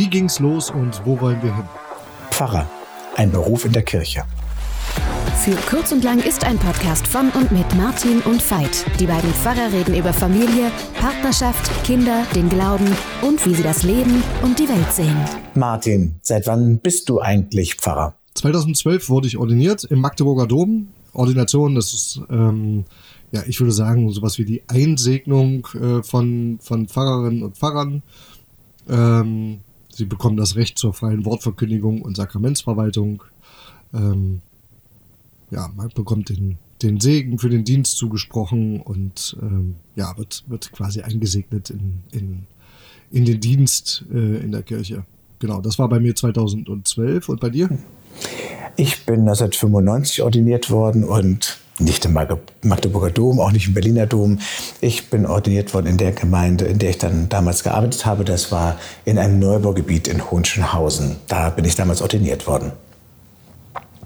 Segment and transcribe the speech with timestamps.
[0.00, 1.66] Wie ging's los und wo wollen wir hin?
[2.30, 2.66] Pfarrer,
[3.16, 4.24] ein Beruf in der Kirche.
[5.44, 8.86] Für kurz und lang ist ein Podcast von und mit Martin und Veit.
[8.98, 12.86] Die beiden Pfarrer reden über Familie, Partnerschaft, Kinder, den Glauben
[13.20, 15.18] und wie sie das Leben und die Welt sehen.
[15.54, 18.14] Martin, seit wann bist du eigentlich Pfarrer?
[18.36, 20.88] 2012 wurde ich ordiniert im Magdeburger Dom.
[21.12, 22.86] Ordination, das ist, ähm,
[23.32, 28.02] ja, ich würde sagen, sowas wie die Einsegnung äh, von, von Pfarrerinnen und Pfarrern.
[28.88, 29.58] Ähm,
[29.90, 33.22] sie bekommen das Recht zur freien Wortverkündigung und Sakramentsverwaltung.
[33.92, 34.40] Ähm,
[35.50, 40.72] ja, man bekommt den, den Segen für den Dienst zugesprochen und ähm, ja, wird, wird
[40.72, 42.46] quasi eingesegnet in, in,
[43.10, 45.04] in den Dienst äh, in der Kirche.
[45.40, 47.70] Genau, das war bei mir 2012 und bei dir?
[48.76, 54.38] Ich bin 1995 ordiniert worden und nicht im Magdeburger Dom, auch nicht im Berliner Dom.
[54.80, 58.24] Ich bin ordiniert worden in der Gemeinde, in der ich dann damals gearbeitet habe.
[58.24, 61.16] Das war in einem Neubaugebiet in Hohenschönhausen.
[61.28, 62.72] Da bin ich damals ordiniert worden.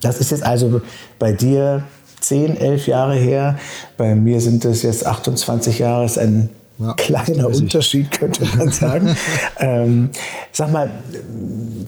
[0.01, 0.83] Das ist jetzt also
[1.19, 1.85] bei dir
[2.21, 3.59] 10, 11 Jahre her.
[3.97, 6.03] Bei mir sind es jetzt 28 Jahre.
[6.03, 9.17] Das ist ein ja, kleiner Unterschied, könnte man sagen.
[9.59, 10.11] ähm,
[10.53, 10.91] sag mal,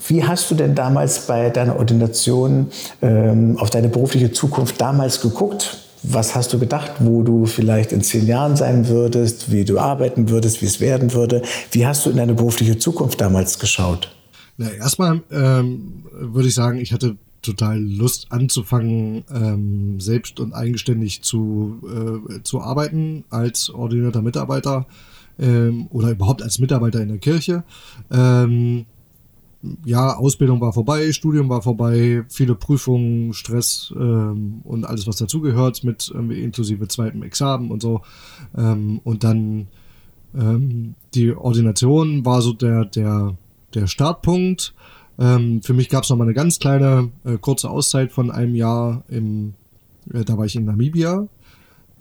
[0.06, 2.68] wie hast du denn damals bei deiner Ordination
[3.02, 5.78] ähm, auf deine berufliche Zukunft damals geguckt?
[6.02, 10.28] Was hast du gedacht, wo du vielleicht in zehn Jahren sein würdest, wie du arbeiten
[10.28, 11.42] würdest, wie es werden würde?
[11.72, 14.14] Wie hast du in deine berufliche Zukunft damals geschaut?
[14.56, 21.22] Na, erstmal ähm, würde ich sagen, ich hatte total Lust anzufangen, ähm, selbst und eigenständig
[21.22, 24.86] zu, äh, zu arbeiten als ordinierter Mitarbeiter
[25.38, 27.64] ähm, oder überhaupt als Mitarbeiter in der Kirche.
[28.10, 28.86] Ähm,
[29.84, 35.82] ja, Ausbildung war vorbei, Studium war vorbei, viele Prüfungen, Stress ähm, und alles, was dazugehört,
[35.82, 38.02] mit irgendwie inklusive zweitem Examen und so.
[38.56, 39.68] Ähm, und dann
[40.36, 43.36] ähm, die Ordination war so der, der,
[43.74, 44.74] der Startpunkt.
[45.18, 48.54] Ähm, für mich gab es noch mal eine ganz kleine, äh, kurze Auszeit von einem
[48.54, 49.04] Jahr.
[49.08, 49.54] Im,
[50.12, 51.26] äh, da war ich in Namibia.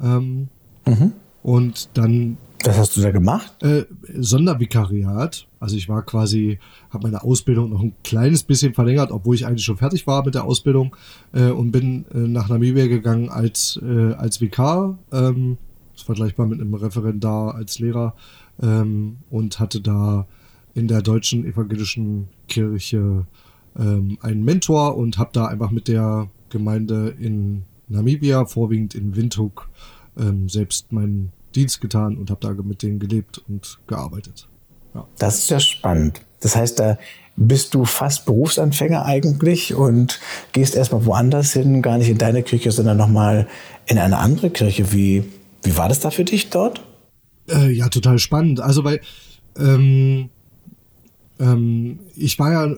[0.01, 0.49] Ähm,
[0.85, 1.13] mhm.
[1.43, 2.37] Und dann.
[2.63, 3.61] Was hast du da gemacht?
[3.61, 3.85] Äh,
[4.15, 5.47] Sondervikariat.
[5.59, 6.59] Also ich war quasi,
[6.89, 10.33] habe meine Ausbildung noch ein kleines bisschen verlängert, obwohl ich eigentlich schon fertig war mit
[10.33, 10.95] der Ausbildung
[11.33, 14.97] äh, und bin äh, nach Namibia gegangen als, äh, als Vikar.
[15.11, 15.57] Ähm,
[15.93, 18.15] das ist vergleichbar mit einem Referendar als Lehrer
[18.61, 20.25] ähm, und hatte da
[20.75, 23.25] in der deutschen evangelischen Kirche
[23.77, 29.69] ähm, einen Mentor und habe da einfach mit der Gemeinde in Namibia, vorwiegend in Windhoek,
[30.17, 34.47] ähm, selbst meinen Dienst getan und habe da mit denen gelebt und gearbeitet.
[34.93, 35.07] Ja.
[35.17, 36.21] Das ist ja spannend.
[36.41, 36.97] Das heißt, da
[37.37, 40.19] bist du fast Berufsanfänger eigentlich und
[40.51, 43.47] gehst erstmal woanders hin, gar nicht in deine Kirche, sondern nochmal
[43.85, 44.91] in eine andere Kirche.
[44.93, 45.23] Wie,
[45.63, 46.83] wie war das da für dich dort?
[47.49, 48.61] Äh, ja, total spannend.
[48.61, 49.01] Also, weil
[49.57, 50.29] ähm,
[51.39, 52.75] ähm, ich war ja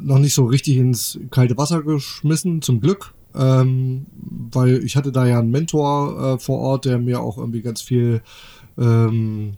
[0.00, 3.14] noch nicht so richtig ins kalte Wasser geschmissen, zum Glück.
[3.34, 4.06] Ähm,
[4.50, 7.82] weil ich hatte da ja einen Mentor äh, vor Ort, der mir auch irgendwie ganz
[7.82, 8.22] viel
[8.78, 9.52] ähm,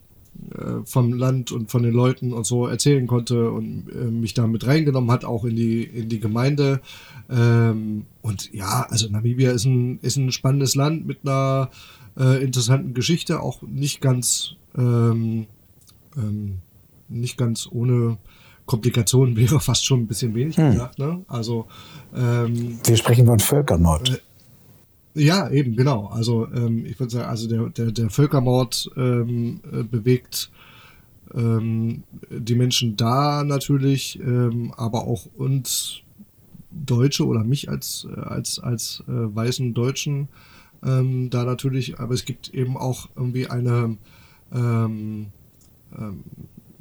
[0.54, 4.46] äh, vom Land und von den Leuten und so erzählen konnte und äh, mich da
[4.46, 6.80] mit reingenommen hat, auch in die, in die Gemeinde.
[7.28, 11.70] Ähm, und ja, also Namibia ist ein, ist ein spannendes Land mit einer
[12.18, 15.46] äh, interessanten Geschichte, auch nicht ganz, ähm,
[16.16, 16.58] ähm,
[17.10, 18.18] nicht ganz ohne
[18.66, 20.72] Komplikationen wäre fast schon ein bisschen wenig hm.
[20.72, 20.98] gesagt.
[20.98, 21.24] Ne?
[21.28, 21.66] Also
[22.14, 24.10] ähm, wir sprechen von Völkermord.
[24.10, 24.18] Äh,
[25.14, 26.06] ja, eben genau.
[26.06, 30.50] Also ähm, ich würde sagen, also der, der, der Völkermord ähm, äh, bewegt
[31.34, 36.02] ähm, die Menschen da natürlich, ähm, aber auch uns
[36.70, 40.28] Deutsche oder mich als als als äh, weißen Deutschen
[40.84, 41.98] ähm, da natürlich.
[41.98, 43.96] Aber es gibt eben auch irgendwie eine
[44.52, 45.26] ähm,
[45.98, 46.24] ähm,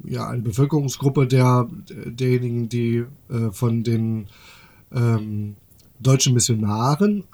[0.04, 1.68] ja, eine Bevölkerungsgruppe der,
[2.06, 4.26] derjenigen, die äh, von den
[4.92, 5.56] ähm,
[5.98, 7.24] deutschen Missionaren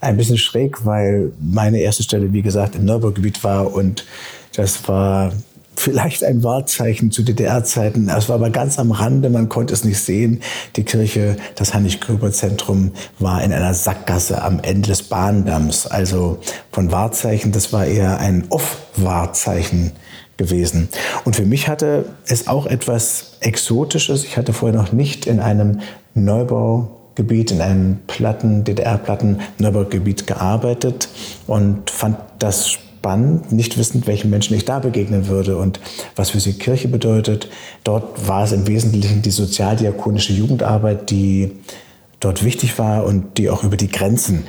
[0.01, 4.06] ein bisschen schräg, weil meine erste Stelle, wie gesagt, im Neubaugebiet war und
[4.55, 5.33] das war
[5.76, 8.08] vielleicht ein Wahrzeichen zu DDR-Zeiten.
[8.08, 10.43] Es war aber ganz am Rande, man konnte es nicht sehen.
[10.76, 15.87] Die Kirche, das Heinrich-Gröber-Zentrum, war in einer Sackgasse am Ende des Bahndamms.
[15.87, 16.38] Also
[16.70, 19.93] von Wahrzeichen, das war eher ein Off-Wahrzeichen
[20.37, 20.88] gewesen.
[21.25, 24.25] Und für mich hatte es auch etwas Exotisches.
[24.25, 25.81] Ich hatte vorher noch nicht in einem
[26.14, 31.08] Neubaugebiet, in einem Platten, DDR-Platten-Neubaugebiet gearbeitet
[31.46, 35.81] und fand das spannend nicht wissend, welchen Menschen ich da begegnen würde und
[36.17, 37.49] was für sie Kirche bedeutet.
[37.82, 41.52] Dort war es im Wesentlichen die sozialdiakonische Jugendarbeit, die
[42.20, 44.44] dort wichtig war und die auch über die Grenzen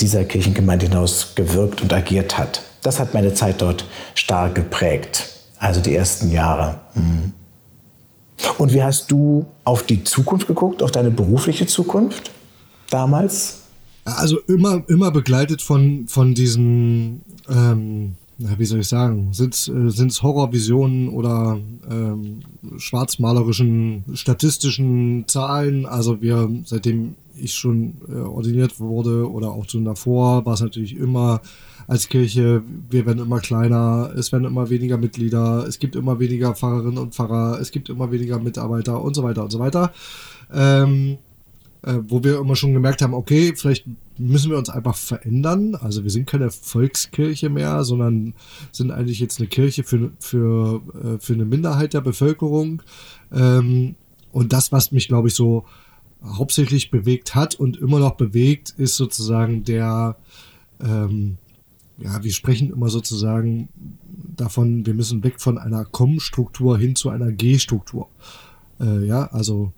[0.00, 2.62] dieser Kirchengemeinde hinaus gewirkt und agiert hat.
[2.82, 5.28] Das hat meine Zeit dort stark geprägt,
[5.58, 6.78] also die ersten Jahre.
[6.94, 7.32] Mhm.
[8.58, 12.30] Und wie hast du auf die Zukunft geguckt, auf deine berufliche Zukunft
[12.88, 13.62] damals?
[14.06, 20.22] Also immer, immer begleitet von, von diesen, ähm, wie soll ich sagen, sind es äh,
[20.22, 21.58] Horrorvisionen oder
[21.90, 22.38] ähm,
[22.78, 25.86] schwarzmalerischen statistischen Zahlen.
[25.86, 30.96] Also wir, seitdem ich schon äh, ordiniert wurde oder auch schon davor, war es natürlich
[30.96, 31.40] immer
[31.88, 36.54] als Kirche, wir werden immer kleiner, es werden immer weniger Mitglieder, es gibt immer weniger
[36.54, 39.92] Pfarrerinnen und Pfarrer, es gibt immer weniger Mitarbeiter und so weiter und so weiter.
[40.52, 41.18] Ähm,
[41.82, 43.86] äh, wo wir immer schon gemerkt haben, okay, vielleicht
[44.18, 45.74] müssen wir uns einfach verändern.
[45.74, 48.34] Also wir sind keine Volkskirche mehr, sondern
[48.72, 52.82] sind eigentlich jetzt eine Kirche für, für, äh, für eine Minderheit der Bevölkerung.
[53.32, 53.94] Ähm,
[54.32, 55.64] und das, was mich, glaube ich, so
[56.24, 60.16] hauptsächlich bewegt hat und immer noch bewegt, ist sozusagen der,
[60.80, 61.38] ähm,
[61.98, 63.68] ja, wir sprechen immer sozusagen
[64.36, 68.08] davon, wir müssen weg von einer Com-Struktur hin zu einer G-Struktur.
[68.80, 69.72] Äh, ja, also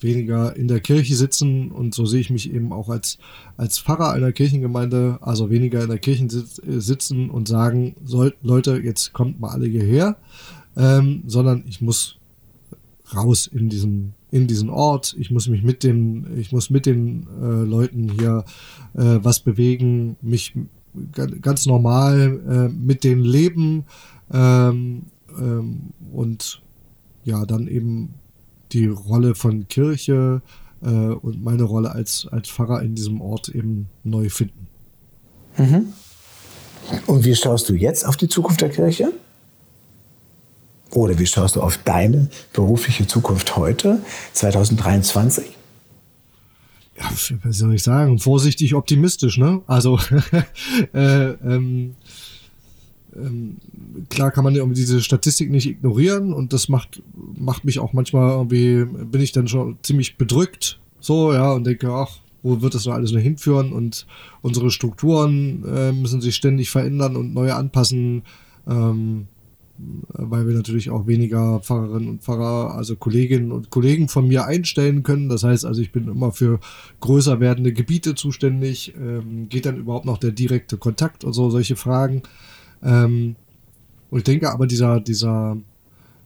[0.00, 3.18] weniger in der Kirche sitzen und so sehe ich mich eben auch als,
[3.56, 8.80] als Pfarrer einer Kirchengemeinde, also weniger in der Kirche äh, sitzen und sagen, soll, Leute,
[8.82, 10.16] jetzt kommt mal alle hierher,
[10.76, 12.18] ähm, sondern ich muss
[13.14, 15.14] raus in diesen in diesen Ort.
[15.18, 18.44] Ich muss mich mit den, ich muss mit den äh, Leuten hier
[18.94, 20.54] äh, was bewegen, mich
[21.42, 23.84] ganz normal äh, mit denen leben
[24.32, 25.02] ähm,
[25.38, 26.62] ähm, und
[27.24, 28.14] ja, dann eben
[28.72, 30.42] die Rolle von Kirche
[30.82, 34.66] äh, und meine Rolle als, als Pfarrer in diesem Ort eben neu finden.
[35.56, 35.92] Mhm.
[37.06, 39.12] Und wie schaust du jetzt auf die Zukunft der Kirche?
[40.90, 44.02] Oder wie schaust du auf deine berufliche Zukunft heute,
[44.34, 45.56] 2023?
[46.98, 47.10] Ja,
[47.44, 48.18] was soll ich sagen?
[48.18, 49.62] Vorsichtig optimistisch, ne?
[49.66, 49.98] Also,
[50.94, 51.94] äh, ähm,
[53.16, 53.56] ähm,
[54.08, 58.30] klar kann man irgendwie diese Statistik nicht ignorieren und das macht, macht mich auch manchmal
[58.30, 62.86] irgendwie, bin ich dann schon ziemlich bedrückt, so, ja, und denke, ach, wo wird das
[62.86, 64.06] noch alles noch hinführen und
[64.40, 68.22] unsere Strukturen äh, müssen sich ständig verändern und neu anpassen,
[68.68, 69.26] ähm,
[70.08, 75.02] weil wir natürlich auch weniger Pfarrerinnen und Pfarrer, also Kolleginnen und Kollegen von mir einstellen
[75.02, 75.28] können.
[75.28, 76.60] Das heißt also, ich bin immer für
[77.00, 78.94] größer werdende Gebiete zuständig.
[78.96, 82.22] Ähm, geht dann überhaupt noch der direkte Kontakt und so, solche Fragen.
[82.82, 83.36] Ähm,
[84.10, 85.56] und ich denke aber, dieser, dieser,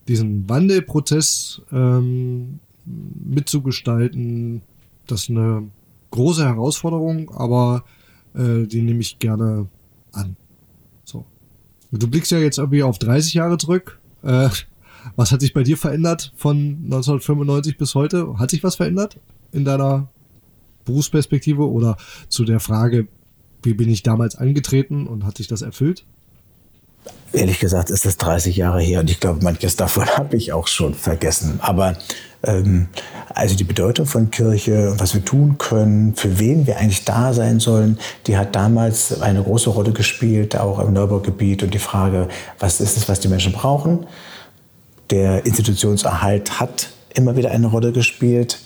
[0.07, 4.61] diesen Wandelprozess ähm, mitzugestalten,
[5.05, 5.69] das ist eine
[6.11, 7.83] große Herausforderung, aber
[8.33, 9.67] äh, die nehme ich gerne
[10.11, 10.35] an.
[11.03, 11.25] So.
[11.91, 13.99] Du blickst ja jetzt irgendwie auf 30 Jahre zurück.
[14.23, 14.49] Äh,
[15.15, 18.37] was hat sich bei dir verändert von 1995 bis heute?
[18.37, 19.19] Hat sich was verändert
[19.51, 20.09] in deiner
[20.85, 21.97] Berufsperspektive oder
[22.29, 23.07] zu der Frage,
[23.63, 26.05] wie bin ich damals angetreten und hat sich das erfüllt?
[27.33, 30.67] Ehrlich gesagt ist das 30 Jahre her und ich glaube, manches davon habe ich auch
[30.67, 31.59] schon vergessen.
[31.61, 31.97] Aber
[32.43, 32.87] ähm,
[33.33, 37.59] also die Bedeutung von Kirche, was wir tun können, für wen wir eigentlich da sein
[37.59, 42.27] sollen, die hat damals eine große Rolle gespielt, auch im Neubaugebiet und die Frage,
[42.59, 44.05] was ist es, was die Menschen brauchen.
[45.09, 48.59] Der Institutionserhalt hat immer wieder eine Rolle gespielt.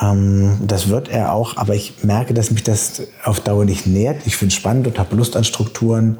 [0.00, 4.26] Ähm, das wird er auch, aber ich merke, dass mich das auf Dauer nicht nährt.
[4.26, 6.18] Ich finde es spannend und habe Lust an Strukturen.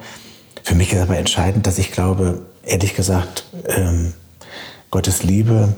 [0.71, 4.13] Für mich ist aber entscheidend, dass ich glaube, ehrlich gesagt, ähm,
[4.93, 5.75] Gottes Liebe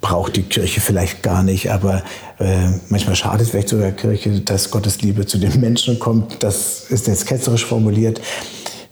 [0.00, 2.02] braucht die Kirche vielleicht gar nicht, aber
[2.38, 6.42] äh, manchmal schadet es vielleicht sogar Kirche, dass Gottes Liebe zu den Menschen kommt.
[6.42, 8.22] Das ist jetzt ketzerisch formuliert.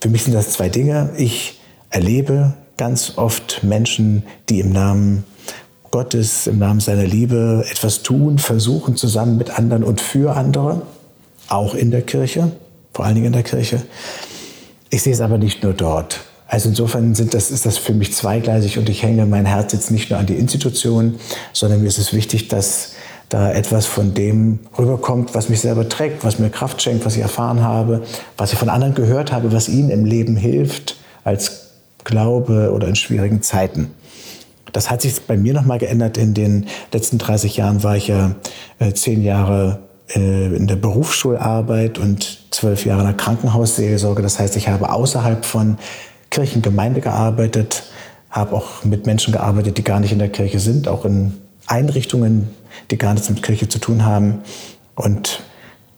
[0.03, 1.09] Für mich sind das zwei Dinge.
[1.17, 5.25] Ich erlebe ganz oft Menschen, die im Namen
[5.91, 10.83] Gottes, im Namen seiner Liebe etwas tun, versuchen zusammen mit anderen und für andere,
[11.49, 12.53] auch in der Kirche,
[12.97, 13.83] vor allen Dingen in der Kirche.
[14.89, 16.21] Ich sehe es aber nicht nur dort.
[16.49, 19.91] Also insofern sind das, ist das für mich zweigleisig und ich hänge mein Herz jetzt
[19.91, 21.17] nicht nur an die Institution,
[21.53, 22.93] sondern mir ist es wichtig, dass
[23.29, 27.23] da etwas von dem rüberkommt, was mich selber trägt, was mir Kraft schenkt, was ich
[27.23, 28.03] erfahren habe,
[28.39, 31.73] was ich von anderen gehört habe, was ihnen im Leben hilft als
[32.03, 33.91] Glaube oder in schwierigen Zeiten.
[34.73, 36.17] Das hat sich bei mir nochmal geändert.
[36.17, 38.37] In den letzten 30 Jahren war ich ja
[38.79, 44.23] äh, zehn Jahre in der Berufsschularbeit und zwölf Jahre in der Krankenhausseelsorge.
[44.23, 45.79] Das heißt, ich habe außerhalb von
[46.31, 47.85] Kirchengemeinde gearbeitet,
[48.31, 51.35] habe auch mit Menschen gearbeitet, die gar nicht in der Kirche sind, auch in
[51.67, 52.49] Einrichtungen,
[52.91, 54.43] die gar nichts mit Kirche zu tun haben.
[54.95, 55.43] Und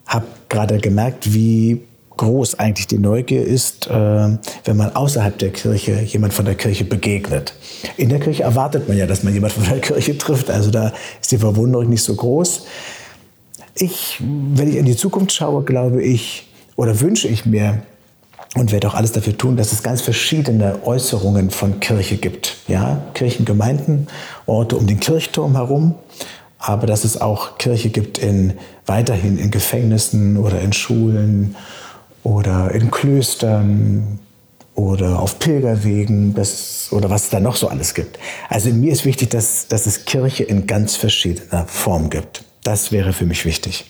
[0.07, 1.83] habe gerade gemerkt, wie
[2.17, 6.85] groß eigentlich die Neugier ist, äh, wenn man außerhalb der Kirche jemand von der Kirche
[6.85, 7.55] begegnet.
[7.97, 10.93] In der Kirche erwartet man ja, dass man jemand von der Kirche trifft, also da
[11.21, 12.67] ist die Verwunderung nicht so groß.
[13.78, 17.82] Ich, wenn ich in die Zukunft schaue, glaube ich oder wünsche ich mir,
[18.54, 22.56] und werde auch alles dafür tun, dass es ganz verschiedene Äußerungen von Kirche gibt.
[22.66, 24.08] Ja, Kirchengemeinden,
[24.47, 25.94] Orte um den Kirchturm herum,
[26.58, 28.54] aber dass es auch Kirche gibt in,
[28.87, 31.56] weiterhin in Gefängnissen oder in Schulen
[32.25, 34.18] oder in Klöstern
[34.75, 38.18] oder auf Pilgerwegen das, oder was es da noch so alles gibt.
[38.49, 42.44] Also mir ist wichtig, dass, dass es Kirche in ganz verschiedener Form gibt.
[42.62, 43.87] Das wäre für mich wichtig.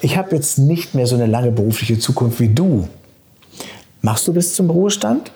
[0.00, 2.88] Ich habe jetzt nicht mehr so eine lange berufliche Zukunft wie du.
[4.02, 5.32] Machst du bis zum Ruhestand?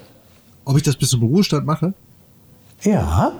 [0.64, 1.94] Ob ich das bis zum Ruhestand mache?
[2.82, 3.32] Ja.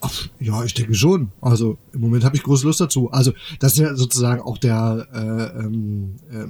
[0.00, 1.30] Ach, ja, ich denke schon.
[1.40, 3.10] Also im Moment habe ich große Lust dazu.
[3.10, 6.46] Also das ist ja sozusagen auch der, äh, ähm, äh,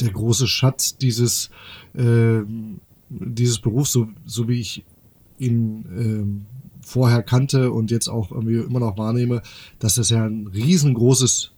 [0.00, 1.50] der große Schatz dieses,
[1.94, 2.40] äh,
[3.08, 4.84] dieses Berufs, so, so wie ich
[5.38, 6.57] ihn äh,
[6.88, 9.42] vorher kannte und jetzt auch irgendwie immer noch wahrnehme,
[9.78, 11.52] dass das ja ein riesengroßes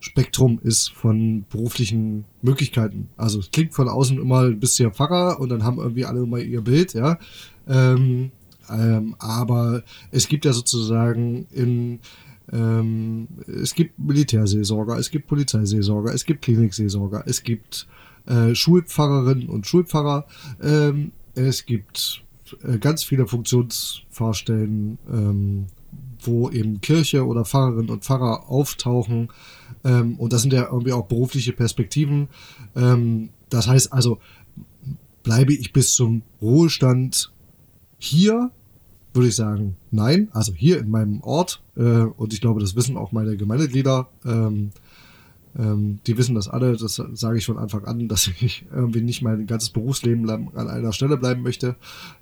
[0.00, 3.08] Spektrum ist von beruflichen Möglichkeiten.
[3.16, 6.38] Also es klingt von außen immer ein bisschen Pfarrer und dann haben irgendwie alle immer
[6.38, 7.18] ihr Bild, ja.
[7.66, 8.30] Ähm,
[8.70, 12.00] ähm, aber es gibt ja sozusagen in
[12.52, 17.88] ähm, es gibt Militärseelsorger, es gibt Polizeiseelsorger, es gibt Klinikseelsorger, es gibt
[18.26, 20.26] äh, Schulpfarrerinnen und Schulpfarrer,
[20.62, 22.22] ähm, es gibt
[22.80, 25.66] ganz viele Funktionsfahrstellen, ähm,
[26.20, 29.28] wo eben Kirche oder Pfarrerinnen und Pfarrer auftauchen.
[29.84, 32.28] Ähm, und das sind ja irgendwie auch berufliche Perspektiven.
[32.74, 34.18] Ähm, das heißt also,
[35.22, 37.32] bleibe ich bis zum Ruhestand
[37.98, 38.50] hier,
[39.12, 40.28] würde ich sagen, nein.
[40.32, 41.62] Also hier in meinem Ort.
[41.76, 44.08] Äh, und ich glaube, das wissen auch meine Gemeindeglieder.
[44.24, 44.70] Ähm,
[45.58, 49.22] ähm, die wissen das alle, das sage ich von Anfang an, dass ich irgendwie nicht
[49.22, 51.76] mein ganzes Berufsleben an einer Stelle bleiben möchte.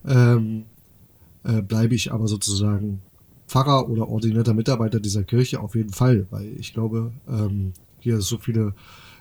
[0.07, 0.65] Ähm,
[1.45, 3.01] äh, bleibe ich aber sozusagen
[3.47, 8.39] Pfarrer oder ordinierter Mitarbeiter dieser Kirche auf jeden Fall, weil ich glaube, ähm, hier so
[8.39, 8.75] viele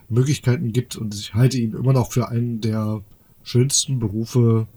[0.10, 3.01] Möglichkeiten gibt und ich halte ihn immer noch für einen der
[3.43, 4.67] schönsten Berufe,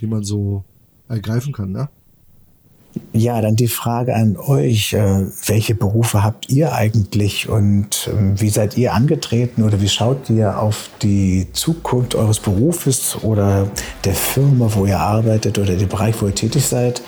[0.00, 0.64] die man so
[1.08, 1.88] ergreifen kann, ne?
[3.12, 4.92] Ja, dann die Frage an euch.
[4.92, 10.28] Äh, welche Berufe habt ihr eigentlich und ähm, wie seid ihr angetreten oder wie schaut
[10.28, 13.70] ihr auf die Zukunft eures Berufes oder
[14.04, 17.02] der Firma, wo ihr arbeitet oder dem Bereich, wo ihr tätig seid?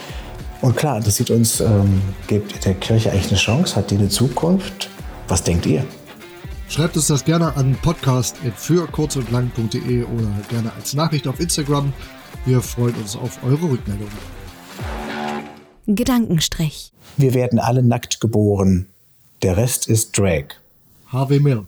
[0.60, 3.76] Und klar, interessiert uns, ähm, gebt der Kirche eigentlich eine Chance?
[3.76, 4.88] Hat die eine Zukunft?
[5.28, 5.84] Was denkt ihr?
[6.68, 11.92] Schreibt uns das gerne an podcast.für kurz und lang.de oder gerne als Nachricht auf Instagram.
[12.44, 14.08] Wir freuen uns auf eure Rückmeldung.
[15.90, 16.92] Gedankenstrich.
[17.16, 18.88] Wir werden alle nackt geboren.
[19.42, 20.44] Der Rest ist Drag.
[21.06, 21.66] Harvey Milk.